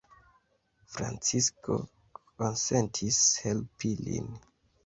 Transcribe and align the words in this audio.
Francisko 0.93 1.77
konsentis 2.41 3.21
helpi 3.45 3.97
lin. 4.09 4.35